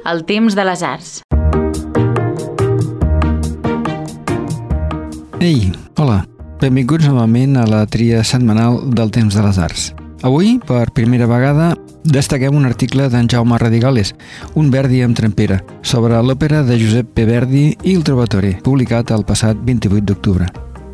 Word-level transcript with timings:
El 0.00 0.22
temps 0.24 0.54
de 0.56 0.64
les 0.64 0.82
arts. 0.82 1.08
Ei, 5.44 5.72
hola. 6.00 6.22
Benvinguts 6.60 7.04
novament 7.08 7.58
a 7.60 7.66
la 7.68 7.82
tria 7.88 8.22
setmanal 8.24 8.78
del 8.96 9.12
Temps 9.12 9.36
de 9.36 9.44
les 9.44 9.58
Arts. 9.60 9.90
Avui, 10.24 10.54
per 10.64 10.90
primera 10.96 11.28
vegada, 11.28 11.74
destaquem 12.04 12.56
un 12.56 12.64
article 12.68 13.10
d'en 13.12 13.28
Jaume 13.28 13.58
Radigales, 13.60 14.14
un 14.56 14.72
Verdi 14.72 15.02
amb 15.04 15.16
trempera, 15.16 15.60
sobre 15.82 16.20
l'òpera 16.24 16.62
de 16.64 16.80
Josep 16.80 17.12
P. 17.12 17.28
Verdi 17.28 17.64
i 17.84 17.94
el 17.94 18.04
Trovatore, 18.04 18.56
publicat 18.64 19.12
el 19.12 19.24
passat 19.28 19.60
28 19.68 20.04
d'octubre. 20.08 20.48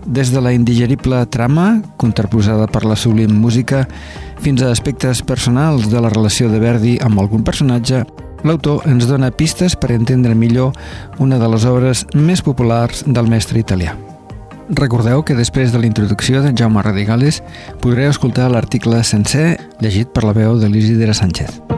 Des 0.07 0.30
de 0.34 0.43
la 0.43 0.54
indigerible 0.54 1.25
trama, 1.30 1.80
contraposada 1.98 2.66
per 2.70 2.84
la 2.86 2.98
sublim 2.98 3.34
música, 3.34 3.86
fins 4.43 4.62
a 4.62 4.70
aspectes 4.70 5.23
personals 5.23 5.91
de 5.91 6.02
la 6.02 6.11
relació 6.11 6.50
de 6.50 6.62
Verdi 6.62 6.98
amb 7.02 7.18
algun 7.18 7.43
personatge, 7.43 8.04
l'autor 8.47 8.87
ens 8.89 9.07
dona 9.11 9.33
pistes 9.35 9.75
per 9.77 9.93
entendre 9.95 10.35
millor 10.39 10.73
una 11.18 11.39
de 11.43 11.49
les 11.50 11.67
obres 11.68 12.04
més 12.14 12.43
populars 12.43 13.04
del 13.07 13.29
mestre 13.31 13.61
italià. 13.61 13.96
Recordeu 14.68 15.23
que 15.23 15.37
després 15.39 15.73
de 15.73 15.79
la 15.82 15.87
introducció 15.87 16.43
de 16.43 16.54
Jaume 16.57 16.82
Radigales 16.82 17.43
podreu 17.82 18.11
escoltar 18.11 18.51
l'article 18.51 19.04
sencer 19.04 19.57
llegit 19.82 20.11
per 20.11 20.27
la 20.27 20.35
veu 20.35 20.59
de 20.59 20.71
l'Isidre 20.71 21.14
Sánchez. 21.14 21.75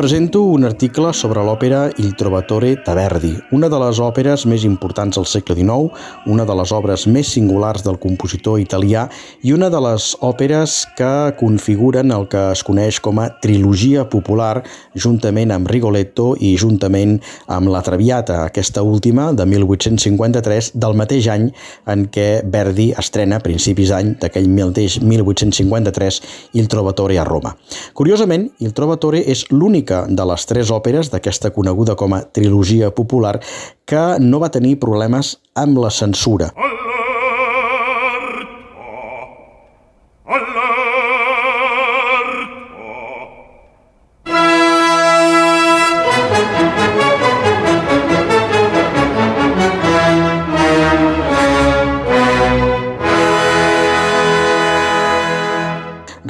Presento 0.00 0.40
un 0.48 0.64
article 0.64 1.10
sobre 1.12 1.42
l'òpera 1.44 1.90
Il 2.00 2.14
Trovatore 2.16 2.70
Taverdi, 2.80 3.34
una 3.52 3.68
de 3.68 3.76
les 3.82 3.98
òperes 4.00 4.46
més 4.48 4.62
importants 4.64 5.18
del 5.18 5.26
segle 5.28 5.52
XIX, 5.58 5.90
una 6.32 6.46
de 6.48 6.54
les 6.56 6.70
obres 6.72 7.04
més 7.04 7.28
singulars 7.34 7.84
del 7.84 7.98
compositor 8.00 8.56
italià 8.62 9.02
i 9.44 9.52
una 9.52 9.68
de 9.68 9.82
les 9.84 10.06
òperes 10.24 10.86
que 10.96 11.10
configuren 11.36 12.14
el 12.16 12.24
que 12.32 12.46
es 12.54 12.62
coneix 12.64 12.96
com 13.04 13.20
a 13.20 13.26
trilogia 13.44 14.06
popular 14.08 14.62
juntament 14.96 15.52
amb 15.52 15.68
Rigoletto 15.68 16.30
i 16.40 16.54
juntament 16.56 17.18
amb 17.52 17.68
La 17.68 17.84
Traviata, 17.84 18.38
aquesta 18.46 18.80
última 18.80 19.34
de 19.36 19.44
1853 19.52 20.72
del 20.80 20.96
mateix 20.96 21.28
any 21.28 21.50
en 21.92 22.06
què 22.08 22.40
Verdi 22.48 22.88
estrena 23.04 23.36
a 23.36 23.44
principis 23.44 23.92
d'any 23.92 24.14
d'aquell 24.24 24.48
mateix 24.48 24.96
1853 25.04 26.22
Il 26.56 26.72
Trovatore 26.72 27.20
a 27.20 27.28
Roma. 27.28 27.52
Curiosament, 27.92 28.48
Il 28.64 28.72
Trovatore 28.72 29.20
és 29.28 29.44
l'únic 29.52 29.89
l'única 29.90 30.06
de 30.08 30.24
les 30.24 30.46
tres 30.46 30.70
òperes 30.70 31.10
d'aquesta 31.10 31.50
coneguda 31.50 31.96
com 31.96 32.14
a 32.14 32.22
trilogia 32.22 32.90
popular 32.90 33.40
que 33.84 34.18
no 34.20 34.38
va 34.38 34.50
tenir 34.50 34.78
problemes 34.78 35.38
amb 35.54 35.78
la 35.78 35.90
censura. 35.90 36.52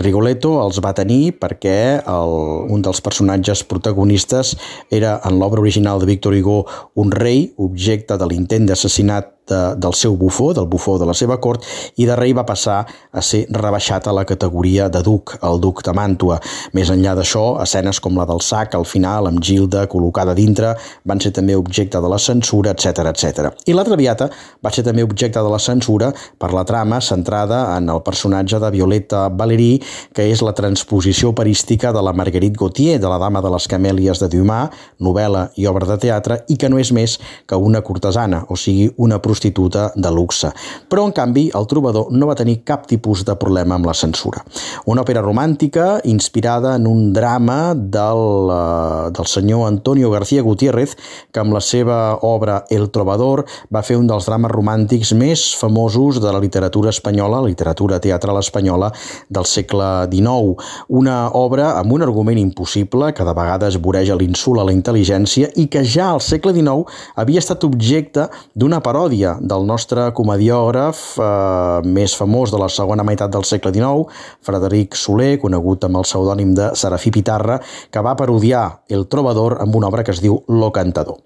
Rigoletto 0.01 0.55
els 0.63 0.81
va 0.81 0.95
tenir 0.97 1.35
perquè 1.41 2.01
el, 2.01 2.37
un 2.73 2.85
dels 2.85 3.03
personatges 3.05 3.63
protagonistes 3.69 4.55
era 4.89 5.19
en 5.29 5.37
l'obra 5.41 5.61
original 5.61 6.01
de 6.01 6.09
Victor 6.09 6.37
Hugo 6.37 6.63
un 7.01 7.13
rei, 7.13 7.51
objecte 7.61 8.17
de 8.17 8.29
l'intent 8.31 8.69
d'assassinat 8.71 9.35
de, 9.51 9.61
del 9.77 9.95
seu 9.99 10.17
bufó, 10.17 10.53
del 10.55 10.69
bufó 10.71 10.97
de 10.99 11.09
la 11.09 11.15
seva 11.17 11.41
cort, 11.43 11.67
i 12.01 12.07
de 12.09 12.17
rei 12.19 12.33
va 12.37 12.47
passar 12.49 12.85
a 12.87 13.23
ser 13.25 13.45
rebaixat 13.51 14.07
a 14.07 14.15
la 14.15 14.25
categoria 14.25 14.89
de 14.89 15.03
duc, 15.05 15.37
el 15.47 15.61
duc 15.61 15.83
de 15.87 15.95
Màntua. 15.97 16.39
Més 16.77 16.91
enllà 16.93 17.17
d'això, 17.19 17.45
escenes 17.65 18.01
com 18.01 18.19
la 18.19 18.27
del 18.29 18.43
sac 18.45 18.77
al 18.79 18.87
final, 18.89 19.29
amb 19.31 19.43
Gilda 19.45 19.87
col·locada 19.91 20.35
dintre, 20.39 20.75
van 21.05 21.21
ser 21.21 21.33
també 21.37 21.57
objecte 21.59 22.01
de 22.01 22.11
la 22.11 22.19
censura, 22.23 22.75
etc 22.75 23.11
etc. 23.11 23.51
I 23.67 23.77
la 23.77 23.85
Traviata 23.87 24.31
va 24.63 24.73
ser 24.75 24.85
també 24.87 25.05
objecte 25.07 25.43
de 25.43 25.51
la 25.51 25.61
censura 25.61 26.13
per 26.39 26.53
la 26.55 26.65
trama 26.65 27.01
centrada 27.03 27.63
en 27.77 27.91
el 27.91 28.03
personatge 28.07 28.61
de 28.63 28.71
Violeta 28.71 29.27
Valéry, 29.29 29.81
que 30.15 30.29
és 30.31 30.43
la 30.47 30.55
transposició 30.57 31.35
operística 31.35 31.93
de 31.93 32.03
la 32.03 32.15
Marguerite 32.17 32.59
Gautier, 32.61 32.99
de 33.01 33.11
la 33.11 33.19
Dama 33.19 33.43
de 33.43 33.51
les 33.53 33.67
Camèlies 33.71 34.23
de 34.23 34.31
Dumas, 34.31 34.71
novel·la 35.01 35.49
i 35.59 35.67
obra 35.71 35.89
de 35.89 35.99
teatre, 36.01 36.41
i 36.49 36.57
que 36.61 36.71
no 36.71 36.79
és 36.79 36.93
més 36.95 37.19
que 37.49 37.59
una 37.59 37.83
cortesana, 37.83 38.45
o 38.49 38.57
sigui, 38.57 38.91
una 38.97 39.21
prostituta 39.23 39.40
prostituta 39.41 39.93
de 39.97 40.11
luxe. 40.13 40.53
Però, 40.89 41.07
en 41.07 41.13
canvi, 41.17 41.49
el 41.57 41.67
trobador 41.67 42.13
no 42.13 42.29
va 42.29 42.37
tenir 42.37 42.61
cap 42.65 42.87
tipus 42.87 43.25
de 43.25 43.35
problema 43.41 43.77
amb 43.79 43.87
la 43.89 43.95
censura. 43.97 44.43
Una 44.87 45.01
òpera 45.01 45.23
romàntica 45.25 46.01
inspirada 46.05 46.75
en 46.77 46.87
un 46.87 47.13
drama 47.13 47.73
del, 47.75 48.51
uh, 48.53 49.09
del 49.15 49.27
senyor 49.27 49.67
Antonio 49.67 50.11
García 50.11 50.43
Gutiérrez, 50.43 50.97
que 51.33 51.41
amb 51.41 51.55
la 51.55 51.61
seva 51.61 52.19
obra 52.23 52.65
El 52.69 52.91
Trovador 52.91 53.47
va 53.73 53.83
fer 53.83 53.97
un 53.97 54.09
dels 54.11 54.27
drames 54.29 54.53
romàntics 54.53 55.15
més 55.17 55.55
famosos 55.57 56.21
de 56.21 56.33
la 56.33 56.41
literatura 56.43 56.91
espanyola, 56.91 57.41
la 57.41 57.49
literatura 57.49 58.01
teatral 58.01 58.39
espanyola 58.41 58.93
del 59.29 59.47
segle 59.47 60.07
XIX. 60.11 60.61
Una 60.89 61.31
obra 61.39 61.79
amb 61.79 61.93
un 61.97 62.03
argument 62.03 62.39
impossible 62.39 63.15
que 63.15 63.25
de 63.25 63.35
vegades 63.37 63.81
voreja 63.81 64.19
l'insult 64.19 64.61
a 64.61 64.69
la 64.69 64.75
intel·ligència 64.75 65.53
i 65.57 65.69
que 65.71 65.85
ja 65.85 66.11
al 66.11 66.21
segle 66.21 66.53
XIX 66.53 66.85
havia 67.17 67.41
estat 67.41 67.65
objecte 67.65 68.27
d'una 68.55 68.81
paròdia 68.83 69.20
del 69.21 69.67
nostre 69.69 70.09
comediògraf 70.17 71.01
eh, 71.21 71.89
més 71.89 72.15
famós 72.17 72.53
de 72.53 72.59
la 72.61 72.69
segona 72.73 73.05
meitat 73.07 73.33
del 73.33 73.45
segle 73.49 73.73
XIX, 73.75 74.09
Frederic 74.47 74.97
Soler, 74.99 75.35
conegut 75.43 75.85
amb 75.87 76.01
el 76.01 76.07
pseudònim 76.09 76.55
de 76.57 76.71
Serafí 76.79 77.13
Pitarra, 77.15 77.61
que 77.91 78.03
va 78.05 78.17
parodiar 78.19 78.65
El 78.89 79.07
Trobador 79.13 79.59
amb 79.61 79.77
una 79.77 79.91
obra 79.91 80.05
que 80.05 80.15
es 80.15 80.23
diu 80.25 80.41
Lo 80.49 80.73
Cantador. 80.73 81.21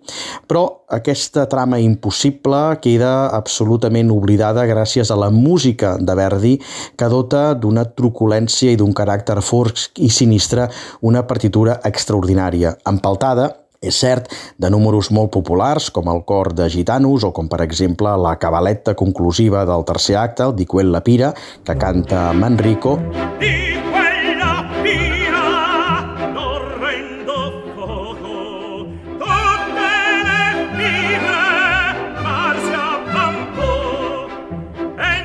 Però 0.51 0.65
aquesta 0.95 1.47
trama 1.51 1.81
impossible 1.81 2.81
queda 2.85 3.31
absolutament 3.35 4.13
oblidada 4.13 4.67
gràcies 4.69 5.11
a 5.11 5.19
la 5.19 5.31
música 5.33 5.97
de 5.99 6.19
Verdi, 6.19 6.55
que 6.99 7.11
dota 7.11 7.53
d'una 7.55 7.87
truculència 7.97 8.75
i 8.75 8.81
d'un 8.81 8.95
caràcter 8.95 9.41
fosc 9.43 10.03
i 10.03 10.11
sinistre 10.11 10.69
una 11.03 11.25
partitura 11.27 11.81
extraordinària, 11.85 12.77
empaltada 12.91 13.53
és 13.85 14.01
cert, 14.01 14.31
de 14.59 14.71
números 14.73 15.11
molt 15.15 15.33
populars 15.35 15.91
com 15.95 16.11
el 16.13 16.25
cor 16.27 16.53
de 16.57 16.69
gitanos 16.73 17.25
o 17.25 17.33
com 17.37 17.49
per 17.49 17.63
exemple 17.65 18.17
la 18.21 18.37
cabaleta 18.43 18.97
conclusiva 18.99 19.65
del 19.69 19.87
tercer 19.89 20.19
acte, 20.21 20.49
el 20.49 20.57
Di 20.59 20.67
Quella 20.67 21.05
Pira, 21.05 21.35
que 21.65 21.79
canta 21.79 22.33
Manrico. 22.33 22.99
Di 23.41 23.94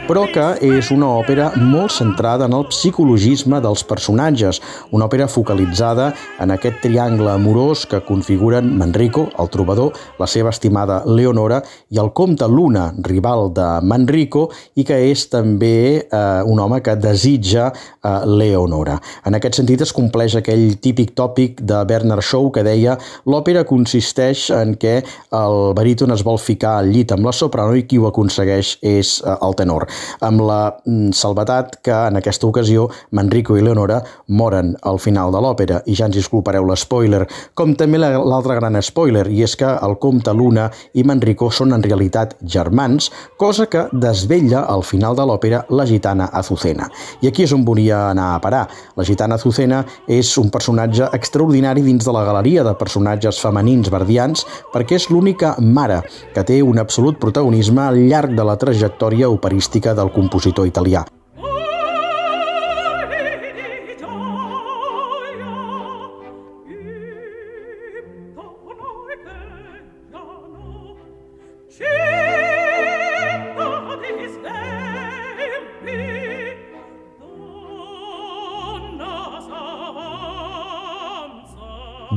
que 0.10 0.44
és 0.66 0.88
una 0.90 1.06
òpera 1.20 1.52
molt 1.54 1.92
centrada 1.94 2.48
en 2.50 2.56
el 2.58 2.64
psicologisme 2.72 3.60
dels 3.62 3.84
personatges, 3.86 4.58
una 4.90 5.06
òpera 5.06 5.28
focalitzada 5.30 6.08
en 6.42 6.50
aquest 6.50 6.80
triangle 6.82 7.30
amorós 7.30 7.84
que 7.86 8.00
configuren 8.08 8.72
Manrico, 8.80 9.28
el 9.38 9.52
trobador, 9.54 9.94
la 10.18 10.26
seva 10.26 10.50
estimada 10.50 11.04
Leonora 11.06 11.60
i 11.94 12.00
el 12.02 12.10
comte 12.18 12.48
Luna, 12.50 12.88
rival 13.06 13.52
de 13.54 13.68
Manrico 13.86 14.48
i 14.74 14.88
que 14.88 14.98
és 15.12 15.28
també 15.30 16.02
eh, 16.02 16.42
un 16.42 16.58
home 16.58 16.82
que 16.82 16.98
desitja 16.98 17.70
eh, 17.70 18.26
Leonora. 18.26 18.98
En 19.30 19.38
aquest 19.38 19.62
sentit 19.62 19.86
es 19.86 19.94
compleix 19.94 20.40
aquell 20.40 20.80
típic 20.82 21.14
tòpic 21.14 21.62
de 21.62 21.84
Bernard 21.86 22.26
Shaw 22.26 22.50
que 22.50 22.66
deia 22.66 22.98
l'òpera 23.30 23.62
consisteix 23.62 24.48
en 24.58 24.74
què 24.74 25.04
el 25.38 25.62
baríton 25.78 26.18
es 26.18 26.26
vol 26.26 26.42
ficar 26.42 26.80
al 26.80 26.90
llit 26.90 27.14
amb 27.14 27.30
la 27.30 27.36
soprano 27.44 27.78
i 27.78 27.86
qui 27.86 28.02
ho 28.02 28.10
aconsegueix 28.10 28.80
és 28.82 29.20
eh, 29.22 29.38
el 29.38 29.54
tenor 29.62 29.86
amb 30.26 30.44
la 30.46 30.62
mm, 30.86 31.12
salvetat 31.16 31.80
que 31.86 31.96
en 32.10 32.20
aquesta 32.20 32.48
ocasió 32.48 32.88
Manrico 33.12 33.58
i 33.58 33.64
Leonora 33.66 34.02
moren 34.28 34.76
al 34.84 35.00
final 35.00 35.34
de 35.34 35.42
l'òpera 35.44 35.82
i 35.86 35.96
ja 35.98 36.08
ens 36.10 36.18
disculpareu 36.18 36.66
l'espoiler, 36.68 37.26
com 37.54 37.76
també 37.78 38.00
l'altre 38.02 38.58
gran 38.60 38.78
spoiler, 38.82 39.28
i 39.32 39.44
és 39.44 39.56
que 39.60 39.70
el 39.70 39.98
comte 40.02 40.34
Luna 40.34 40.70
i 40.94 41.04
Manrico 41.04 41.50
són 41.52 41.74
en 41.76 41.84
realitat 41.84 42.36
germans, 42.42 43.10
cosa 43.38 43.68
que 43.70 43.88
desvella 43.92 44.66
al 44.70 44.84
final 44.84 45.18
de 45.18 45.26
l'òpera 45.26 45.64
la 45.70 45.86
gitana 45.90 46.30
Azucena. 46.34 46.90
I 47.22 47.30
aquí 47.30 47.46
és 47.46 47.54
on 47.56 47.66
volia 47.66 48.10
anar 48.10 48.34
a 48.36 48.42
parar. 48.44 48.66
La 48.98 49.06
gitana 49.08 49.40
Azucena 49.40 49.84
és 50.08 50.32
un 50.42 50.50
personatge 50.54 51.10
extraordinari 51.16 51.84
dins 51.86 52.06
de 52.06 52.14
la 52.16 52.24
galeria 52.28 52.64
de 52.64 52.76
personatges 52.80 53.40
femenins 53.42 53.90
verdians 53.92 54.46
perquè 54.74 55.00
és 55.00 55.10
l'única 55.12 55.56
mare 55.60 56.02
que 56.34 56.44
té 56.46 56.62
un 56.64 56.80
absolut 56.82 57.20
protagonisme 57.22 57.82
al 57.84 58.00
llarg 58.10 58.36
de 58.38 58.46
la 58.46 58.58
trajectòria 58.60 59.30
operística 59.30 59.89
del 59.94 60.12
compositor 60.12 60.66
italià. 60.66 61.04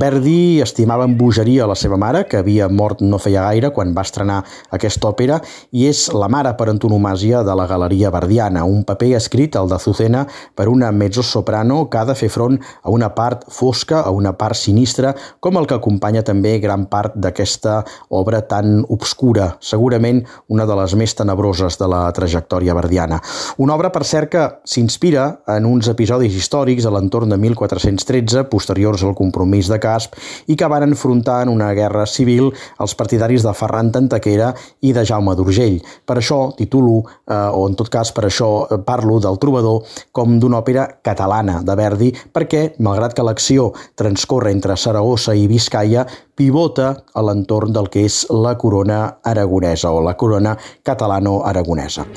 Verdi 0.03 0.59
estimava 0.59 1.05
amb 1.07 1.15
bogeria 1.15 1.63
la 1.71 1.77
seva 1.79 1.95
mare, 2.01 2.25
que 2.27 2.41
havia 2.41 2.67
mort 2.67 3.05
no 3.07 3.21
feia 3.23 3.45
gaire 3.45 3.69
quan 3.71 3.93
va 3.95 4.03
estrenar 4.03 4.41
aquesta 4.75 5.07
òpera, 5.13 5.37
i 5.71 5.85
és 5.87 6.09
la 6.11 6.27
mare 6.33 6.51
per 6.59 6.67
antonomàsia 6.73 7.45
de 7.47 7.55
la 7.55 7.69
galeria 7.71 8.11
verdiana, 8.11 8.65
un 8.67 8.81
paper 8.89 9.13
escrit, 9.21 9.55
el 9.61 9.71
d'Azucena, 9.71 10.25
per 10.59 10.67
una 10.73 10.89
mezzo-soprano 10.91 11.85
que 11.87 12.01
ha 12.01 12.03
de 12.09 12.17
fer 12.19 12.31
front 12.35 12.59
a 12.83 12.91
una 12.91 13.13
part 13.15 13.45
fosca, 13.47 14.01
a 14.03 14.11
una 14.11 14.33
part 14.41 14.59
sinistra, 14.59 15.13
com 15.39 15.61
el 15.61 15.69
que 15.71 15.79
acompanya 15.79 16.25
també 16.27 16.57
gran 16.59 16.89
part 16.91 17.15
d'aquesta 17.15 17.77
obra 18.11 18.43
tan 18.51 18.83
obscura, 18.91 19.53
segurament 19.63 20.25
una 20.51 20.67
de 20.67 20.81
les 20.83 20.97
més 20.99 21.15
tenebroses 21.15 21.79
de 21.79 21.91
la 21.95 22.03
trajectòria 22.11 22.75
verdiana. 22.75 23.21
Una 23.63 23.79
obra, 23.79 23.93
per 23.95 24.03
cert, 24.03 24.33
que 24.35 24.49
s'inspira 24.67 25.31
en 25.55 25.71
uns 25.71 25.87
episodis 25.95 26.35
històrics 26.35 26.91
a 26.91 26.97
l'entorn 26.99 27.31
de 27.31 27.39
1413, 27.47 28.49
posteriors 28.51 29.07
al 29.07 29.15
compromís 29.15 29.71
de 29.71 29.79
Casp 29.93 30.17
i 30.49 30.57
que 30.57 30.69
van 30.71 30.87
enfrontar 30.89 31.43
en 31.45 31.53
una 31.53 31.73
guerra 31.77 32.07
civil 32.09 32.51
els 32.81 32.97
partidaris 32.99 33.45
de 33.45 33.53
Ferran 33.57 33.93
Tantaquera 33.93 34.53
i 34.81 34.93
de 34.97 35.05
Jaume 35.09 35.37
d'Urgell. 35.37 35.81
Per 36.07 36.19
això 36.19 36.41
titulo, 36.57 37.03
eh, 37.29 37.51
o 37.53 37.67
en 37.69 37.77
tot 37.79 37.91
cas 37.93 38.13
per 38.17 38.27
això 38.29 38.51
eh, 38.65 38.81
parlo 38.87 39.21
del 39.21 39.39
trobador 39.43 39.83
com 40.13 40.39
d'una 40.41 40.63
òpera 40.63 40.89
catalana 41.05 41.61
de 41.63 41.77
Verdi, 41.79 42.13
perquè, 42.33 42.65
malgrat 42.81 43.17
que 43.17 43.27
l'acció 43.27 43.71
transcorre 43.99 44.53
entre 44.53 44.77
Saragossa 44.77 45.37
i 45.37 45.47
Vizcaya, 45.51 46.07
pivota 46.37 46.95
a 47.15 47.25
l'entorn 47.27 47.75
del 47.77 47.91
que 47.93 48.07
és 48.09 48.23
la 48.33 48.57
corona 48.59 49.03
aragonesa 49.23 49.93
o 49.93 50.01
la 50.05 50.17
corona 50.17 50.57
catalano-aragonesa. 50.83 52.09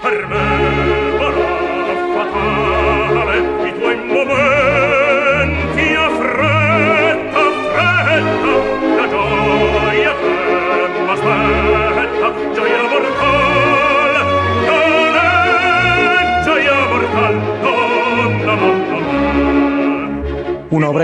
Per 0.00 0.69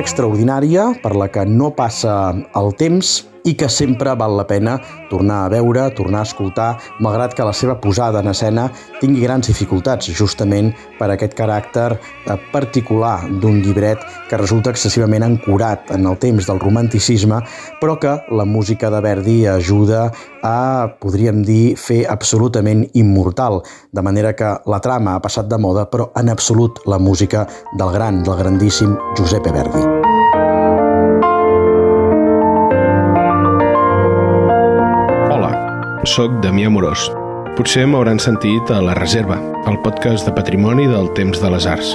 extraordinària 0.07 0.93
per 1.03 1.17
la 1.19 1.27
que 1.35 1.43
no 1.51 1.73
passa 1.75 2.13
el 2.55 2.69
temps 2.79 3.25
i 3.47 3.55
que 3.55 3.69
sempre 3.71 4.15
val 4.19 4.37
la 4.37 4.47
pena 4.47 4.77
tornar 5.11 5.45
a 5.45 5.49
veure, 5.49 5.87
tornar 5.95 6.25
a 6.25 6.29
escoltar, 6.29 6.69
malgrat 7.01 7.35
que 7.35 7.47
la 7.47 7.55
seva 7.55 7.79
posada 7.81 8.21
en 8.21 8.31
escena 8.33 8.67
tingui 9.01 9.23
grans 9.23 9.47
dificultats, 9.49 10.11
justament 10.19 10.73
per 10.99 11.11
aquest 11.13 11.37
caràcter 11.39 11.89
eh, 11.95 12.37
particular 12.53 13.21
d'un 13.31 13.61
llibret 13.63 14.03
que 14.29 14.41
resulta 14.41 14.73
excessivament 14.75 15.25
ancorat 15.27 15.93
en 15.95 16.07
el 16.11 16.19
temps 16.23 16.49
del 16.49 16.61
romanticisme, 16.61 17.41
però 17.81 17.99
que 18.03 18.17
la 18.35 18.45
música 18.45 18.91
de 18.91 19.01
Verdi 19.05 19.39
ajuda 19.47 20.11
a, 20.43 20.91
podríem 21.01 21.43
dir, 21.47 21.77
fer 21.79 22.05
absolutament 22.11 22.87
immortal, 22.95 23.63
de 23.93 24.03
manera 24.03 24.35
que 24.37 24.57
la 24.67 24.83
trama 24.83 25.17
ha 25.17 25.23
passat 25.23 25.49
de 25.51 25.59
moda, 25.59 25.87
però 25.91 26.11
en 26.19 26.31
absolut 26.35 26.83
la 26.87 26.99
música 26.99 27.47
del 27.79 27.95
gran, 27.95 28.23
del 28.27 28.43
grandíssim 28.43 28.99
Giuseppe 29.17 29.55
Verdi. 29.55 30.06
Soc 36.07 36.37
Damià 36.39 36.69
Morós. 36.71 37.09
Potser 37.59 37.83
m'hauran 37.91 38.21
sentit 38.23 38.71
a 38.71 38.79
La 38.85 38.95
Reserva, 38.95 39.41
el 39.67 39.79
podcast 39.83 40.29
de 40.29 40.33
patrimoni 40.37 40.85
del 40.87 41.09
temps 41.19 41.41
de 41.43 41.49
les 41.51 41.67
arts. 41.67 41.89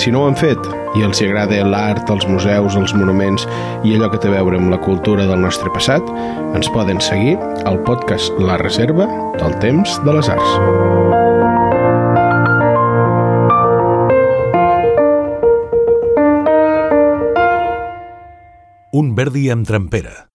Si 0.00 0.12
no 0.14 0.22
ho 0.22 0.28
han 0.30 0.36
fet 0.38 0.68
i 0.96 1.04
els 1.04 1.20
agrada 1.20 1.58
l'art, 1.68 2.08
els 2.08 2.24
museus, 2.30 2.78
els 2.80 2.94
monuments 2.96 3.44
i 3.84 3.92
allò 3.92 4.08
que 4.08 4.20
té 4.22 4.30
a 4.30 4.36
veure 4.38 4.56
amb 4.56 4.72
la 4.72 4.80
cultura 4.80 5.26
del 5.28 5.42
nostre 5.44 5.68
passat, 5.74 6.00
ens 6.56 6.70
poden 6.72 7.02
seguir 7.04 7.36
al 7.68 7.76
podcast 7.84 8.32
La 8.40 8.56
Reserva 8.62 9.08
del 9.36 9.58
temps 9.60 9.98
de 10.06 10.16
les 10.16 10.32
arts. 10.32 10.56
Un 18.96 19.12
Verdi 19.18 19.50
amb 19.52 19.68
trempera 19.68 20.28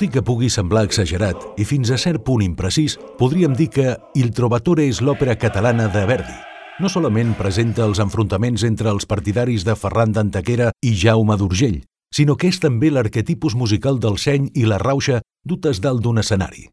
Tot 0.00 0.06
i 0.08 0.14
que 0.16 0.22
pugui 0.24 0.48
semblar 0.48 0.86
exagerat 0.86 1.42
i 1.60 1.64
fins 1.68 1.90
a 1.92 1.98
cert 2.00 2.22
punt 2.24 2.40
imprecís, 2.40 2.94
podríem 3.18 3.52
dir 3.52 3.66
que 3.68 3.98
Il 4.16 4.30
Trovatore 4.32 4.86
és 4.88 5.02
l'òpera 5.04 5.34
catalana 5.36 5.90
de 5.92 6.06
Verdi. 6.08 6.36
No 6.80 6.88
solament 6.88 7.34
presenta 7.36 7.84
els 7.84 8.00
enfrontaments 8.00 8.64
entre 8.64 8.88
els 8.88 9.04
partidaris 9.04 9.66
de 9.68 9.74
Ferran 9.76 10.14
d'Antequera 10.16 10.70
i 10.80 10.94
Jaume 10.96 11.36
d'Urgell, 11.36 11.82
sinó 12.16 12.38
que 12.40 12.48
és 12.48 12.62
també 12.64 12.88
l'arquetipus 12.88 13.52
musical 13.52 14.00
del 14.00 14.16
seny 14.16 14.48
i 14.56 14.64
la 14.64 14.80
rauxa 14.80 15.20
dutes 15.44 15.84
dalt 15.84 16.00
d'un 16.00 16.24
escenari. 16.24 16.70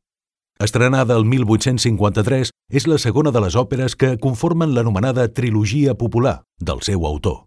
Estrenada 0.63 1.19
el 1.19 1.27
1853, 1.27 2.55
és 2.71 2.87
la 2.87 2.95
segona 2.95 3.35
de 3.35 3.43
les 3.43 3.59
òperes 3.59 3.99
que 3.99 4.15
conformen 4.23 4.71
l'anomenada 4.71 5.27
trilogia 5.27 5.99
popular 5.99 6.45
del 6.63 6.79
seu 6.79 7.03
autor. 7.03 7.43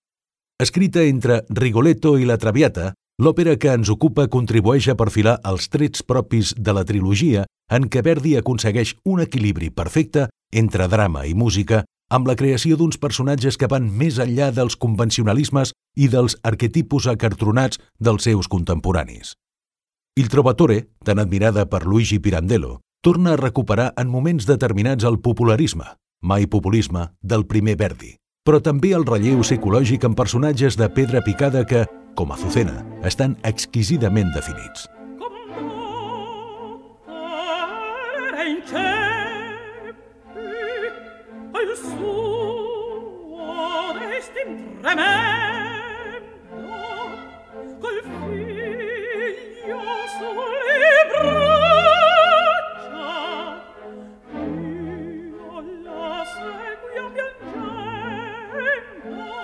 Escrita 0.61 1.09
entre 1.09 1.47
Rigoletto 1.49 2.19
i 2.21 2.29
la 2.29 2.37
Traviata, 2.37 2.93
L'òpera 3.21 3.53
que 3.61 3.69
ens 3.77 3.91
ocupa 3.93 4.25
contribueix 4.33 4.87
a 4.89 4.97
perfilar 4.97 5.35
els 5.45 5.67
trets 5.69 6.01
propis 6.09 6.55
de 6.57 6.73
la 6.73 6.87
trilogia 6.89 7.43
en 7.77 7.85
què 7.93 8.01
Verdi 8.01 8.33
aconsegueix 8.39 8.95
un 9.05 9.21
equilibri 9.21 9.69
perfecte 9.69 10.31
entre 10.57 10.87
drama 10.89 11.27
i 11.29 11.35
música 11.37 11.83
amb 12.11 12.31
la 12.31 12.35
creació 12.35 12.79
d'uns 12.81 12.97
personatges 13.03 13.61
que 13.61 13.69
van 13.69 13.91
més 13.93 14.17
enllà 14.25 14.49
dels 14.57 14.79
convencionalismes 14.81 15.75
i 16.01 16.09
dels 16.09 16.39
arquetipus 16.49 17.11
acartronats 17.13 17.83
dels 18.01 18.25
seus 18.25 18.49
contemporanis. 18.49 19.35
Il 20.17 20.33
Trovatore, 20.33 20.87
tan 21.05 21.21
admirada 21.21 21.69
per 21.69 21.85
Luigi 21.85 22.19
Pirandello, 22.25 22.81
torna 23.05 23.35
a 23.35 23.41
recuperar 23.41 23.93
en 24.01 24.09
moments 24.09 24.49
determinats 24.49 25.05
el 25.05 25.21
popularisme, 25.21 25.93
mai 26.25 26.49
populisme, 26.49 27.11
del 27.21 27.45
primer 27.45 27.77
Verdi, 27.77 28.17
però 28.49 28.65
també 28.65 28.97
el 28.97 29.05
relleu 29.05 29.45
psicològic 29.45 30.09
en 30.09 30.17
personatges 30.17 30.81
de 30.81 30.89
pedra 30.89 31.21
picada 31.21 31.67
que, 31.69 31.85
com 32.15 32.33
Azucena, 32.33 32.81
estan 33.07 33.37
exquisidament 33.45 34.33
definits. 34.37 34.89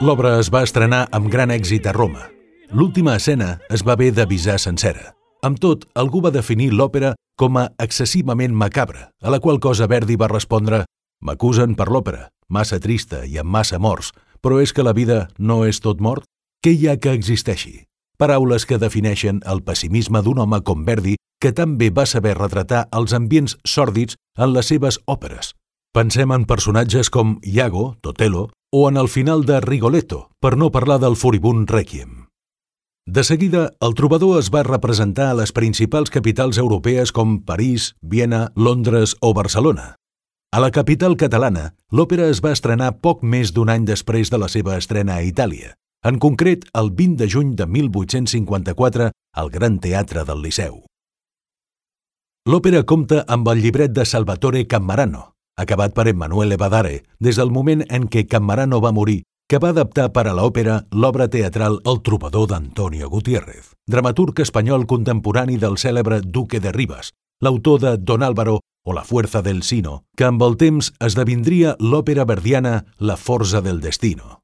L'obra 0.07 0.37
es 0.39 0.51
va 0.55 0.61
estrenar 0.63 1.07
amb 1.17 1.27
gran 1.33 1.51
èxit 1.51 1.87
a 1.89 1.93
Roma, 1.97 2.29
L'última 2.71 3.15
escena 3.15 3.61
es 3.71 3.85
va 3.87 3.95
haver 3.95 4.11
d'avisar 4.15 4.59
sencera. 4.59 5.13
Amb 5.47 5.61
tot, 5.63 5.85
algú 5.95 6.21
va 6.25 6.33
definir 6.35 6.73
l'òpera 6.73 7.15
com 7.39 7.59
a 7.61 7.69
excessivament 7.79 8.55
macabra, 8.55 9.11
a 9.23 9.31
la 9.31 9.39
qual 9.39 9.61
cosa 9.61 9.87
Verdi 9.87 10.17
va 10.17 10.31
respondre 10.33 10.85
«M'acusen 11.23 11.77
per 11.77 11.87
l'òpera, 11.93 12.31
massa 12.49 12.81
trista 12.83 13.23
i 13.25 13.39
amb 13.39 13.53
massa 13.53 13.79
morts, 13.79 14.11
però 14.43 14.59
és 14.63 14.73
que 14.73 14.83
la 14.83 14.97
vida 14.97 15.29
no 15.39 15.65
és 15.65 15.81
tot 15.81 16.01
mort? 16.01 16.27
Què 16.65 16.75
hi 16.75 16.89
ha 16.89 16.97
que 16.99 17.15
existeixi?» 17.15 17.85
Paraules 18.19 18.65
que 18.67 18.81
defineixen 18.81 19.43
el 19.45 19.63
pessimisme 19.63 20.23
d'un 20.25 20.41
home 20.41 20.63
com 20.65 20.85
Verdi 20.85 21.17
que 21.41 21.53
també 21.53 21.91
va 21.93 22.07
saber 22.09 22.35
retratar 22.39 22.87
els 22.97 23.13
ambients 23.13 23.59
sòrdids 23.63 24.17
en 24.39 24.55
les 24.57 24.73
seves 24.73 24.99
òperes. 25.07 25.53
Pensem 25.95 26.33
en 26.33 26.45
personatges 26.49 27.11
com 27.13 27.39
Iago, 27.45 27.95
Totelo, 28.01 28.49
o 28.73 28.89
en 28.89 28.97
el 28.97 29.09
final 29.09 29.45
de 29.45 29.61
Rigoletto, 29.61 30.31
per 30.41 30.57
no 30.57 30.73
parlar 30.73 30.99
del 31.01 31.17
furibund 31.17 31.71
Requiem. 31.71 32.26
De 33.07 33.23
seguida, 33.23 33.71
el 33.81 33.95
trobador 33.95 34.41
es 34.41 34.49
va 34.51 34.65
representar 34.67 35.29
a 35.31 35.35
les 35.39 35.53
principals 35.55 36.11
capitals 36.11 36.59
europees 36.59 37.13
com 37.15 37.37
París, 37.39 37.95
Viena, 38.03 38.51
Londres 38.57 39.15
o 39.21 39.31
Barcelona. 39.33 39.95
A 40.51 40.59
la 40.59 40.73
capital 40.75 41.15
catalana, 41.15 41.77
l'òpera 41.95 42.27
es 42.33 42.41
va 42.43 42.51
estrenar 42.51 42.97
poc 43.07 43.23
més 43.23 43.53
d'un 43.55 43.71
any 43.71 43.87
després 43.87 44.33
de 44.35 44.41
la 44.43 44.49
seva 44.51 44.75
estrena 44.75 45.21
a 45.21 45.23
Itàlia, 45.23 45.77
en 46.03 46.19
concret 46.19 46.67
el 46.75 46.91
20 46.91 47.23
de 47.23 47.31
juny 47.31 47.55
de 47.55 47.69
1854 47.71 49.09
al 49.39 49.51
Gran 49.55 49.79
Teatre 49.79 50.27
del 50.27 50.43
Liceu. 50.43 50.83
L'òpera 52.51 52.83
compta 52.83 53.23
amb 53.29 53.47
el 53.55 53.63
llibret 53.63 53.95
de 53.95 54.03
Salvatore 54.05 54.67
Cammarano, 54.67 55.31
acabat 55.55 55.95
per 55.95 56.09
Emanuele 56.11 56.59
Badare 56.59 57.05
des 57.21 57.39
del 57.39 57.55
moment 57.55 57.87
en 57.87 58.11
què 58.11 58.27
Cammarano 58.27 58.83
va 58.83 58.91
morir, 58.91 59.23
que 59.49 59.59
va 59.63 59.71
adaptar 59.71 60.09
per 60.11 60.27
a 60.27 60.35
l'òpera 60.35 60.81
l'obra 60.91 61.29
teatral 61.31 61.79
El 61.87 62.01
trobador 62.03 62.49
d'Antonio 62.51 63.09
Gutiérrez, 63.11 63.75
dramaturg 63.87 64.41
espanyol 64.43 64.87
contemporani 64.91 65.57
del 65.57 65.79
cèlebre 65.79 66.21
Duque 66.21 66.59
de 66.61 66.73
Rivas, 66.75 67.13
l'autor 67.41 67.81
de 67.81 67.97
Don 67.99 68.25
Álvaro 68.27 68.59
o 68.87 68.93
La 68.93 69.05
fuerza 69.05 69.43
del 69.43 69.63
Sino, 69.63 70.03
que 70.17 70.27
amb 70.27 70.43
el 70.43 70.57
temps 70.57 70.93
esdevindria 70.99 71.77
l'òpera 71.79 72.25
verdiana 72.27 72.85
La 72.99 73.17
forza 73.17 73.63
del 73.63 73.81
destino. 73.81 74.43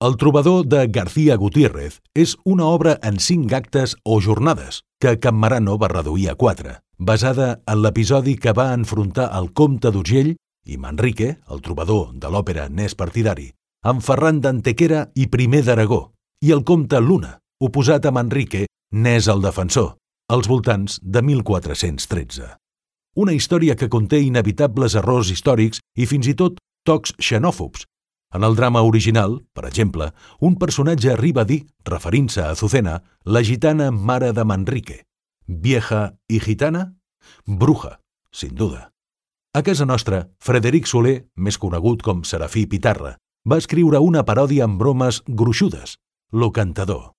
El 0.00 0.16
trobador 0.16 0.66
de 0.66 0.86
García 0.86 1.36
Gutiérrez 1.36 1.98
és 2.14 2.36
una 2.44 2.68
obra 2.68 2.98
en 3.02 3.18
cinc 3.18 3.52
actes 3.52 3.96
o 4.04 4.20
jornades, 4.20 4.84
que 5.00 5.18
Cammarano 5.18 5.76
va 5.78 5.88
reduir 5.88 6.28
a 6.30 6.36
quatre, 6.36 6.78
basada 6.98 7.62
en 7.66 7.82
l'episodi 7.82 8.36
que 8.36 8.52
va 8.52 8.74
enfrontar 8.74 9.30
el 9.40 9.52
comte 9.52 9.90
d'Urgell 9.90 10.36
i 10.68 10.76
Manrique, 10.76 11.38
el 11.50 11.62
trobador 11.64 12.12
de 12.14 12.30
l'òpera 12.30 12.68
Nes 12.68 12.94
Partidari, 12.94 13.50
amb 13.88 14.02
Ferran 14.04 14.42
d'Antequera 14.44 15.06
i 15.16 15.30
Primer 15.32 15.62
d'Aragó, 15.64 16.10
i 16.44 16.52
el 16.52 16.60
comte 16.68 16.98
Luna, 17.00 17.38
oposat 17.64 18.04
a 18.04 18.10
Manrique, 18.12 18.66
Nes 18.92 19.28
el 19.32 19.40
defensor, 19.40 19.94
als 20.28 20.48
voltants 20.50 20.98
de 21.00 21.22
1413. 21.24 22.48
Una 23.16 23.32
història 23.32 23.76
que 23.80 23.88
conté 23.88 24.20
inevitables 24.20 24.96
errors 25.00 25.30
històrics 25.32 25.80
i 25.96 26.08
fins 26.10 26.28
i 26.28 26.34
tot 26.36 26.58
tocs 26.84 27.14
xenòfobs. 27.16 27.86
En 28.36 28.44
el 28.44 28.58
drama 28.58 28.82
original, 28.84 29.38
per 29.56 29.64
exemple, 29.70 30.10
un 30.44 30.58
personatge 30.60 31.14
arriba 31.14 31.46
a 31.46 31.48
dir, 31.48 31.62
referint-se 31.88 32.42
a 32.44 32.50
Azucena, 32.52 32.98
la 33.24 33.42
gitana 33.42 33.88
mare 33.90 34.34
de 34.36 34.44
Manrique. 34.44 34.98
Vieja 35.46 36.10
i 36.28 36.42
gitana? 36.44 36.90
Bruja, 37.46 38.02
sin 38.32 38.52
duda. 38.54 38.90
A 39.56 39.64
casa 39.64 39.88
nostra, 39.88 40.26
Frederic 40.44 40.84
Soler, 40.86 41.22
més 41.36 41.56
conegut 41.56 42.04
com 42.04 42.20
Serafí 42.28 42.66
Pitarra, 42.68 43.16
va 43.48 43.58
escriure 43.62 44.00
una 44.04 44.24
paròdia 44.28 44.66
amb 44.68 44.78
bromes 44.80 45.22
gruixudes, 45.26 45.96
Lo 46.30 46.50
cantador. 46.52 47.14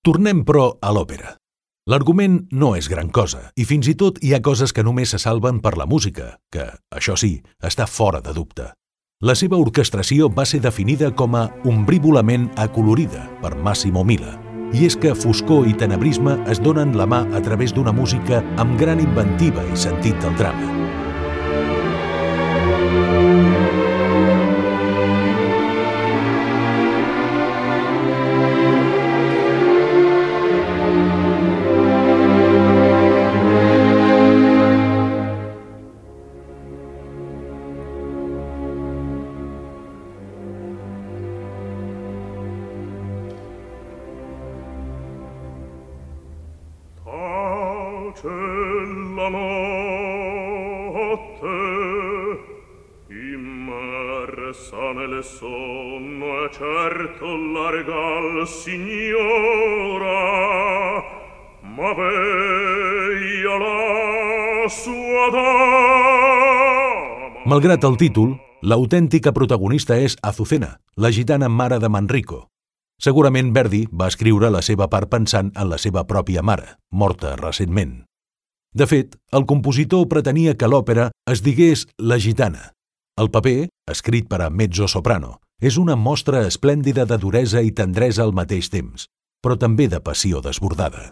Tornem, 0.00 0.46
però, 0.48 0.78
a 0.80 0.94
l'òpera. 0.96 1.34
L'argument 1.90 2.46
no 2.56 2.70
és 2.78 2.88
gran 2.88 3.10
cosa, 3.12 3.50
i 3.52 3.66
fins 3.68 3.88
i 3.90 3.94
tot 4.00 4.20
hi 4.24 4.32
ha 4.32 4.40
coses 4.40 4.72
que 4.72 4.84
només 4.86 5.12
se 5.12 5.20
salven 5.20 5.60
per 5.60 5.74
la 5.76 5.84
música, 5.84 6.38
que, 6.52 6.70
això 6.88 7.18
sí, 7.20 7.34
està 7.60 7.84
fora 7.84 8.22
de 8.24 8.32
dubte. 8.32 8.70
La 9.20 9.34
seva 9.36 9.58
orquestració 9.60 10.30
va 10.32 10.46
ser 10.48 10.62
definida 10.64 11.10
com 11.12 11.36
a 11.36 11.50
ombrívolament 11.68 12.48
acolorida 12.56 13.26
per 13.42 13.58
Massimo 13.60 14.04
Mila, 14.08 14.38
i 14.72 14.86
és 14.86 14.96
que 14.96 15.12
foscor 15.12 15.66
i 15.68 15.74
tenebrisme 15.76 16.38
es 16.48 16.62
donen 16.62 16.96
la 16.96 17.04
mà 17.04 17.26
a 17.36 17.42
través 17.44 17.74
d'una 17.76 17.92
música 17.92 18.40
amb 18.62 18.78
gran 18.80 19.02
inventiva 19.02 19.66
i 19.68 19.76
sentit 19.76 20.16
del 20.24 20.36
drama. 20.40 21.09
Malgrat 67.60 67.82
el 67.84 67.98
títol, 68.00 68.30
l'autèntica 68.64 69.34
protagonista 69.36 69.98
és 70.00 70.14
Azucena, 70.24 70.78
la 70.96 71.10
gitana 71.12 71.50
mare 71.52 71.76
de 71.76 71.90
Manrico. 71.92 72.38
Segurament 72.96 73.50
Verdi 73.52 73.82
va 73.92 74.06
escriure 74.08 74.48
la 74.48 74.62
seva 74.64 74.86
part 74.88 75.10
pensant 75.12 75.50
en 75.52 75.68
la 75.68 75.76
seva 75.76 76.06
pròpia 76.08 76.40
mare, 76.40 76.78
morta 76.88 77.34
recentment. 77.36 77.92
De 78.72 78.86
fet, 78.88 79.18
el 79.36 79.44
compositor 79.44 80.08
pretenia 80.08 80.56
que 80.56 80.70
l'òpera 80.72 81.10
es 81.28 81.44
digués 81.44 81.84
La 81.98 82.16
gitana. 82.16 82.70
El 83.20 83.28
paper, 83.28 83.68
escrit 83.92 84.32
per 84.32 84.40
a 84.40 84.48
mezzo-soprano, 84.48 85.36
és 85.60 85.76
una 85.76 86.00
mostra 86.00 86.46
esplèndida 86.48 87.04
de 87.04 87.20
duresa 87.20 87.60
i 87.60 87.76
tendresa 87.76 88.24
al 88.24 88.32
mateix 88.32 88.72
temps, 88.72 89.04
però 89.44 89.60
també 89.60 89.92
de 89.92 90.00
passió 90.00 90.40
desbordada. 90.40 91.10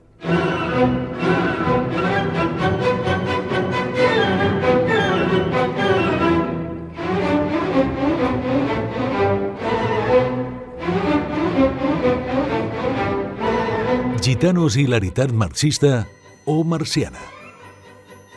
Gitanos 14.29 14.75
i 14.77 14.83
hilaritat 14.83 15.31
marxista 15.33 16.03
o 16.45 16.61
marciana. 16.61 17.23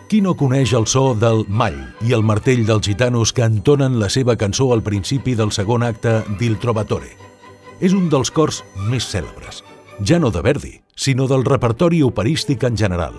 Qui 0.07 0.21
no 0.24 0.31
coneix 0.39 0.71
el 0.77 0.86
so 0.88 1.10
del 1.19 1.41
mall 1.51 1.75
i 2.07 2.13
el 2.15 2.24
martell 2.24 2.62
dels 2.63 2.88
gitanos 2.88 3.33
que 3.36 3.43
entonen 3.43 3.98
la 4.00 4.07
seva 4.07 4.38
cançó 4.39 4.69
al 4.71 4.86
principi 4.86 5.36
del 5.36 5.51
segon 5.51 5.83
acte 5.83 6.21
d'Il 6.39 6.55
Trovatore? 6.63 7.12
És 7.83 7.91
un 7.91 8.07
dels 8.07 8.31
cors 8.31 8.62
més 8.88 9.10
cèlebres, 9.12 9.65
ja 10.00 10.15
no 10.15 10.31
de 10.31 10.39
Verdi, 10.39 10.77
sinó 10.95 11.27
del 11.27 11.43
repertori 11.43 12.00
operístic 12.07 12.63
en 12.63 12.79
general. 12.79 13.17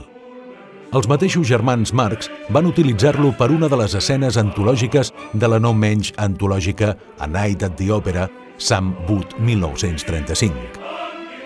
Els 0.97 1.11
mateixos 1.13 1.45
germans 1.53 1.93
Marx 1.93 2.33
van 2.57 2.73
utilitzar-lo 2.73 3.35
per 3.37 3.51
una 3.53 3.69
de 3.69 3.83
les 3.85 4.01
escenes 4.01 4.41
antològiques 4.41 5.13
de 5.35 5.53
la 5.53 5.61
no 5.61 5.77
menys 5.77 6.17
antològica 6.17 6.97
A 7.21 7.29
Night 7.29 7.69
at 7.69 7.77
the 7.77 7.93
Opera, 7.93 8.31
Sam 8.57 8.95
Wood 9.11 9.37
1935. 9.45 10.82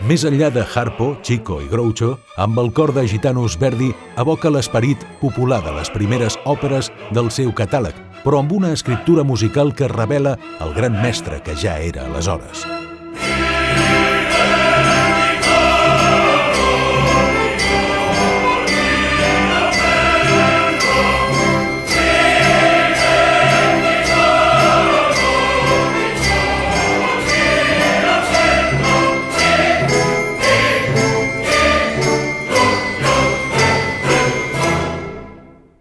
Més 0.05 0.27
enllà 0.29 0.51
de 0.53 0.61
Harpo, 0.61 1.15
Chico 1.25 1.57
i 1.65 1.69
Groucho, 1.71 2.19
amb 2.37 2.59
el 2.61 2.69
cor 2.77 2.93
de 2.93 3.07
Gitanos 3.09 3.57
Verdi 3.57 3.95
evoca 4.21 4.53
l'esperit 4.53 5.01
popular 5.23 5.63
de 5.65 5.73
les 5.73 5.91
primeres 5.95 6.37
òperes 6.45 6.93
del 7.17 7.33
seu 7.33 7.55
catàleg, 7.57 7.97
però 8.23 8.43
amb 8.45 8.53
una 8.53 8.75
escriptura 8.77 9.25
musical 9.25 9.73
que 9.75 9.89
revela 9.89 10.37
el 10.61 10.77
gran 10.77 11.01
mestre 11.01 11.41
que 11.41 11.57
ja 11.57 11.79
era 11.81 12.05
aleshores. 12.11 12.67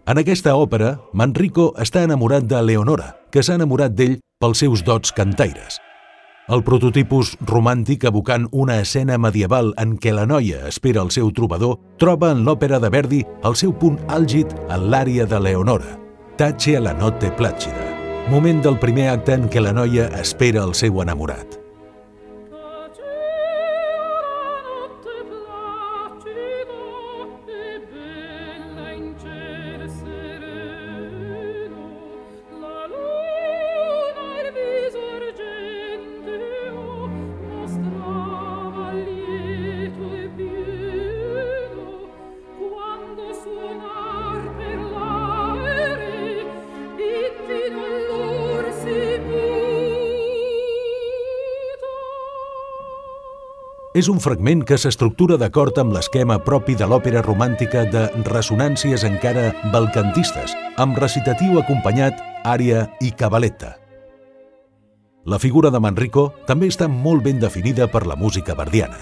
En 0.06 0.20
aquesta 0.20 0.52
òpera, 0.54 1.00
Manrico 1.18 1.72
està 1.82 2.04
enamorat 2.06 2.44
de 2.46 2.60
Leonora, 2.62 3.08
que 3.34 3.42
s'ha 3.42 3.56
enamorat 3.58 3.96
d'ell 3.98 4.20
pels 4.38 4.62
seus 4.62 4.84
dots 4.86 5.10
cantaires. 5.10 5.80
El 6.46 6.62
prototipus 6.62 7.32
romàntic 7.50 8.06
evocant 8.06 8.46
una 8.52 8.76
escena 8.84 9.18
medieval 9.18 9.72
en 9.82 9.96
què 9.98 10.14
la 10.14 10.28
noia 10.30 10.62
espera 10.70 11.02
el 11.02 11.10
seu 11.10 11.32
trobador 11.34 11.80
troba 11.98 12.30
en 12.36 12.46
l'òpera 12.46 12.78
de 12.78 12.92
Verdi 12.94 13.20
el 13.42 13.58
seu 13.58 13.74
punt 13.74 13.98
àlgid 14.06 14.54
en 14.70 14.86
l'àrea 14.94 15.26
de 15.26 15.42
Leonora, 15.42 15.98
Tace 16.38 16.78
la 16.78 16.94
notte 16.94 17.34
placida, 17.34 17.90
moment 18.30 18.62
del 18.62 18.78
primer 18.78 19.10
acte 19.10 19.34
en 19.34 19.50
què 19.50 19.58
la 19.58 19.74
noia 19.74 20.06
espera 20.22 20.62
el 20.62 20.78
seu 20.78 21.02
enamorat. 21.02 21.65
És 53.96 54.10
un 54.12 54.18
fragment 54.20 54.60
que 54.68 54.76
s'estructura 54.76 55.38
d'acord 55.40 55.78
amb 55.80 55.94
l'esquema 55.96 56.34
propi 56.44 56.74
de 56.76 56.84
l'òpera 56.84 57.22
romàntica 57.24 57.86
de 57.88 58.02
ressonàncies 58.26 59.06
encara 59.08 59.46
balcantistes, 59.72 60.52
amb 60.76 60.98
recitatiu 61.00 61.56
acompanyat, 61.62 62.20
ària 62.44 62.82
i 63.00 63.08
cabaletta. 63.16 63.70
La 65.24 65.38
figura 65.40 65.72
de 65.72 65.80
Manrico 65.80 66.26
també 66.44 66.68
està 66.68 66.90
molt 66.92 67.24
ben 67.24 67.40
definida 67.40 67.88
per 67.88 68.04
la 68.04 68.18
música 68.20 68.52
verdiana. 68.58 69.00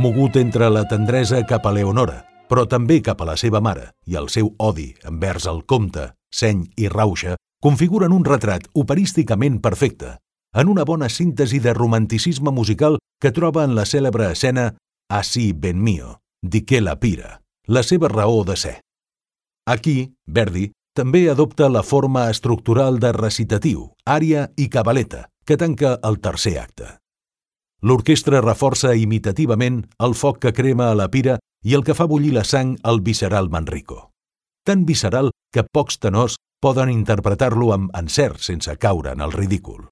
Mogut 0.00 0.40
entre 0.40 0.72
la 0.72 0.86
tendresa 0.88 1.44
cap 1.44 1.68
a 1.68 1.74
Leonora, 1.76 2.22
però 2.48 2.64
també 2.64 3.02
cap 3.04 3.20
a 3.20 3.28
la 3.34 3.36
seva 3.36 3.60
mare 3.60 3.90
i 4.08 4.16
el 4.16 4.32
seu 4.32 4.48
odi 4.56 4.94
envers 5.04 5.44
el 5.44 5.60
comte, 5.68 6.08
seny 6.32 6.70
i 6.80 6.88
rauxa, 6.88 7.36
configuren 7.60 8.16
un 8.16 8.24
retrat 8.24 8.64
operísticament 8.72 9.60
perfecte, 9.60 10.16
en 10.54 10.68
una 10.68 10.84
bona 10.84 11.08
síntesi 11.08 11.58
de 11.58 11.74
romanticisme 11.74 12.50
musical 12.50 12.98
que 13.20 13.32
troba 13.32 13.64
en 13.64 13.74
la 13.74 13.86
cèlebre 13.86 14.30
escena 14.32 14.76
Así 15.08 15.52
ben 15.52 15.82
mio, 15.82 16.20
di 16.42 16.62
que 16.62 16.80
la 16.80 16.98
pira, 16.98 17.42
la 17.66 17.82
seva 17.82 18.08
raó 18.08 18.44
de 18.44 18.56
ser. 18.56 18.80
Aquí, 19.68 20.14
Verdi 20.26 20.72
també 20.96 21.28
adopta 21.30 21.68
la 21.68 21.82
forma 21.82 22.30
estructural 22.30 22.98
de 22.98 23.12
recitatiu, 23.12 23.92
ària 24.04 24.50
i 24.56 24.68
cabaleta, 24.68 25.28
que 25.44 25.56
tanca 25.56 25.98
el 26.02 26.18
tercer 26.20 26.58
acte. 26.60 26.88
L'orquestra 27.82 28.40
reforça 28.40 28.94
imitativament 28.96 29.82
el 29.98 30.14
foc 30.14 30.40
que 30.42 30.52
crema 30.56 30.90
a 30.90 30.96
la 30.96 31.10
pira 31.10 31.38
i 31.64 31.74
el 31.74 31.84
que 31.84 31.96
fa 31.98 32.08
bullir 32.08 32.32
la 32.32 32.44
sang 32.44 32.76
al 32.82 33.00
visceral 33.00 33.50
Manrico. 33.50 34.12
Tan 34.64 34.86
visceral 34.86 35.32
que 35.52 35.64
pocs 35.64 35.98
tenors 35.98 36.38
poden 36.62 36.88
interpretar-lo 36.88 37.72
amb 37.74 37.90
encert 37.98 38.40
sense 38.40 38.76
caure 38.78 39.12
en 39.12 39.20
el 39.20 39.32
ridícul. 39.32 39.91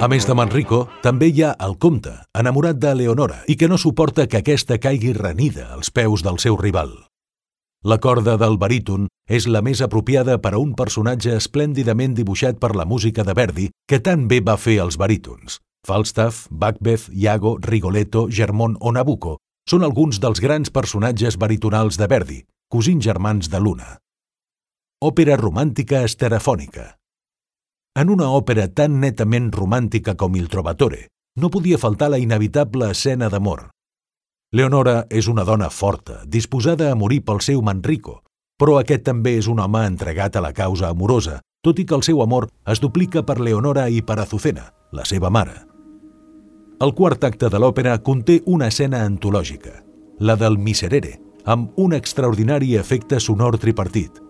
A 0.00 0.06
més 0.08 0.24
de 0.24 0.32
Manrico, 0.32 0.86
també 1.04 1.26
hi 1.28 1.42
ha 1.44 1.50
el 1.60 1.74
comte, 1.76 2.14
enamorat 2.40 2.78
de 2.80 2.94
Leonora 2.96 3.42
i 3.52 3.56
que 3.60 3.66
no 3.68 3.76
suporta 3.76 4.24
que 4.32 4.38
aquesta 4.38 4.78
caigui 4.80 5.10
renida 5.12 5.66
als 5.74 5.90
peus 5.92 6.22
del 6.24 6.38
seu 6.40 6.56
rival. 6.56 6.94
La 7.84 7.98
corda 8.00 8.38
del 8.40 8.56
baríton 8.56 9.10
és 9.28 9.44
la 9.44 9.60
més 9.60 9.82
apropiada 9.84 10.38
per 10.40 10.54
a 10.54 10.60
un 10.60 10.70
personatge 10.78 11.34
esplèndidament 11.36 12.14
dibuixat 12.16 12.56
per 12.56 12.70
la 12.80 12.86
música 12.88 13.26
de 13.28 13.34
Verdi 13.36 13.66
que 13.88 13.98
tan 14.00 14.24
bé 14.28 14.38
va 14.40 14.56
fer 14.56 14.78
els 14.80 14.96
barítons. 14.96 15.58
Falstaff, 15.84 16.46
Macbeth, 16.48 17.10
Iago, 17.12 17.58
Rigoletto, 17.60 18.26
Germont 18.32 18.78
o 18.80 18.92
Nabucco 18.96 19.34
són 19.68 19.84
alguns 19.84 20.16
dels 20.20 20.40
grans 20.40 20.72
personatges 20.72 21.36
baritonals 21.36 22.00
de 22.00 22.08
Verdi, 22.08 22.38
cosins 22.72 23.04
germans 23.04 23.52
de 23.52 23.60
Luna. 23.60 23.98
Òpera 25.04 25.36
romàntica 25.36 26.00
esterafònica. 26.08 26.99
En 27.98 28.06
una 28.08 28.28
òpera 28.30 28.68
tan 28.70 29.00
netament 29.02 29.48
romàntica 29.50 30.14
com 30.14 30.36
Il 30.38 30.46
Trovatore, 30.48 31.08
no 31.42 31.48
podia 31.50 31.78
faltar 31.78 32.10
la 32.12 32.20
inevitable 32.22 32.86
escena 32.94 33.28
d'amor. 33.28 33.64
Leonora 34.54 35.06
és 35.10 35.26
una 35.26 35.42
dona 35.44 35.70
forta, 35.70 36.20
disposada 36.26 36.92
a 36.92 36.94
morir 36.94 37.24
pel 37.26 37.40
seu 37.42 37.62
Manrico, 37.66 38.20
però 38.58 38.76
aquest 38.78 39.02
també 39.08 39.34
és 39.38 39.48
un 39.50 39.58
home 39.58 39.82
entregat 39.86 40.36
a 40.36 40.42
la 40.44 40.52
causa 40.54 40.90
amorosa, 40.90 41.40
tot 41.66 41.82
i 41.82 41.84
que 41.84 41.96
el 41.98 42.06
seu 42.06 42.22
amor 42.22 42.46
es 42.70 42.78
duplica 42.78 43.24
per 43.26 43.40
Leonora 43.40 43.88
i 43.90 44.02
per 44.06 44.20
Azucena, 44.22 44.70
la 44.92 45.04
seva 45.04 45.30
mare. 45.30 45.56
El 46.80 46.94
quart 46.94 47.26
acte 47.26 47.50
de 47.50 47.58
l'òpera 47.58 47.98
conté 48.06 48.38
una 48.46 48.70
escena 48.70 49.02
antològica, 49.02 49.82
la 50.20 50.38
del 50.38 50.58
Miserere, 50.58 51.18
amb 51.44 51.74
un 51.76 51.92
extraordinari 51.98 52.76
efecte 52.78 53.18
sonor 53.20 53.58
tripartit. 53.58 54.22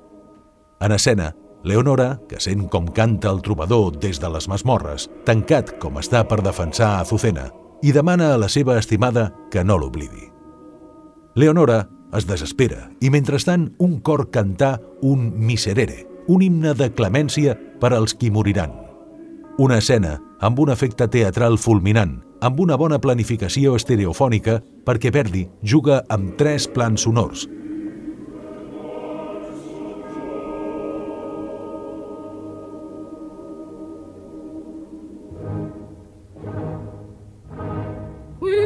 En 0.80 0.96
escena, 0.96 1.34
Leonora, 1.62 2.18
que 2.28 2.40
sent 2.40 2.68
com 2.72 2.86
canta 2.88 3.28
el 3.28 3.42
trobador 3.44 3.98
des 4.00 4.20
de 4.20 4.28
les 4.32 4.48
masmorres, 4.48 5.08
tancat 5.28 5.74
com 5.80 5.98
està 6.00 6.22
per 6.28 6.40
defensar 6.42 6.94
a 6.94 7.00
Azucena, 7.04 7.50
i 7.82 7.92
demana 7.92 8.34
a 8.34 8.38
la 8.40 8.48
seva 8.48 8.78
estimada 8.78 9.30
que 9.52 9.64
no 9.64 9.76
l'oblidi. 9.78 10.30
Leonora 11.36 11.86
es 12.16 12.26
desespera 12.26 12.88
i 13.00 13.10
mentrestant 13.12 13.70
un 13.78 14.00
cor 14.00 14.28
cantà 14.32 14.78
un 15.06 15.30
miserere, 15.36 16.06
un 16.28 16.42
himne 16.42 16.74
de 16.74 16.90
clemència 16.94 17.56
per 17.80 17.92
als 17.94 18.14
qui 18.14 18.30
moriran. 18.30 18.72
Una 19.58 19.78
escena 19.78 20.18
amb 20.40 20.58
un 20.58 20.72
efecte 20.72 21.06
teatral 21.12 21.58
fulminant, 21.58 22.20
amb 22.40 22.60
una 22.60 22.76
bona 22.80 22.98
planificació 22.98 23.76
estereofònica 23.76 24.60
perquè 24.86 25.12
Verdi 25.12 25.46
juga 25.62 26.00
amb 26.08 26.36
tres 26.40 26.66
plans 26.68 27.04
sonors, 27.04 27.46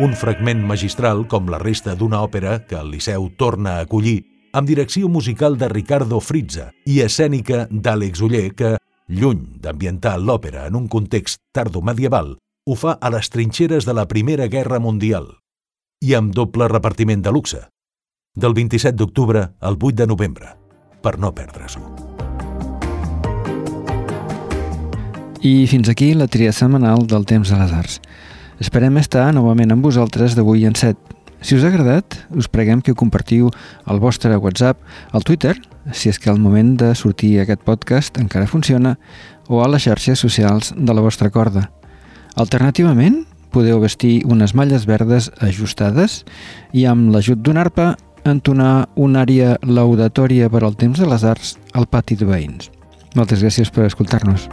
un 0.00 0.14
fragment 0.16 0.62
magistral 0.64 1.26
com 1.28 1.50
la 1.52 1.58
resta 1.60 1.94
d'una 1.98 2.22
òpera 2.24 2.62
que 2.64 2.78
el 2.78 2.90
Liceu 2.94 3.28
torna 3.36 3.76
a 3.76 3.82
acollir 3.84 4.22
amb 4.56 4.68
direcció 4.68 5.08
musical 5.08 5.58
de 5.60 5.68
Ricardo 5.68 6.20
Frizza 6.20 6.70
i 6.88 7.00
escènica 7.04 7.66
d'Àlex 7.70 8.22
Uller 8.24 8.46
que, 8.56 8.76
lluny 9.08 9.42
d'ambientar 9.60 10.18
l'òpera 10.20 10.66
en 10.68 10.76
un 10.76 10.88
context 10.88 11.42
tardomedieval, 11.52 12.36
ho 12.64 12.74
fa 12.78 12.96
a 13.00 13.10
les 13.12 13.28
trinxeres 13.28 13.84
de 13.84 13.94
la 13.96 14.06
Primera 14.08 14.48
Guerra 14.48 14.80
Mundial 14.80 15.28
i 16.02 16.16
amb 16.18 16.32
doble 16.34 16.68
repartiment 16.68 17.22
de 17.22 17.32
luxe, 17.32 17.60
del 18.34 18.54
27 18.54 18.96
d'octubre 18.96 19.44
al 19.60 19.76
8 19.78 20.02
de 20.02 20.06
novembre, 20.06 20.56
per 21.02 21.18
no 21.18 21.34
perdre-s'ho. 21.36 21.84
I 25.42 25.66
fins 25.66 25.88
aquí 25.90 26.12
la 26.14 26.28
tria 26.30 26.52
setmanal 26.54 27.06
del 27.10 27.26
Temps 27.26 27.50
de 27.50 27.58
les 27.58 27.72
Arts. 27.74 28.00
Esperem 28.62 28.94
estar 29.00 29.32
novament 29.34 29.72
amb 29.74 29.82
vosaltres 29.82 30.36
d'avui 30.38 30.62
en 30.68 30.76
set. 30.78 30.94
Si 31.42 31.56
us 31.56 31.64
ha 31.64 31.70
agradat, 31.72 32.14
us 32.38 32.46
preguem 32.46 32.78
que 32.78 32.92
ho 32.92 32.98
compartiu 32.98 33.48
al 33.90 33.98
vostre 33.98 34.36
WhatsApp, 34.38 34.78
al 35.10 35.24
Twitter, 35.26 35.56
si 35.90 36.12
és 36.12 36.20
que 36.22 36.30
al 36.30 36.38
moment 36.38 36.76
de 36.78 36.92
sortir 36.94 37.32
aquest 37.42 37.64
podcast 37.66 38.20
encara 38.22 38.46
funciona, 38.46 38.94
o 39.50 39.64
a 39.64 39.66
les 39.72 39.82
xarxes 39.82 40.22
socials 40.22 40.70
de 40.76 40.94
la 40.94 41.02
vostra 41.02 41.32
corda. 41.34 41.72
Alternativament, 42.38 43.24
podeu 43.50 43.82
vestir 43.82 44.22
unes 44.30 44.54
malles 44.54 44.86
verdes 44.86 45.32
ajustades 45.42 46.20
i 46.70 46.86
amb 46.86 47.10
l'ajut 47.10 47.42
d'una 47.42 47.66
arpa 47.66 47.96
entonar 48.22 48.86
una 48.94 49.26
àrea 49.26 49.56
laudatòria 49.66 50.46
per 50.46 50.62
al 50.62 50.78
temps 50.78 51.02
de 51.02 51.10
les 51.10 51.26
arts 51.26 51.56
al 51.74 51.90
pati 51.90 52.14
de 52.14 52.30
veïns. 52.30 52.70
Moltes 53.18 53.42
gràcies 53.42 53.74
per 53.74 53.90
escoltar-nos. 53.90 54.46